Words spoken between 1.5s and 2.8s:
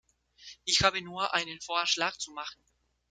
Vorschlag zu machen.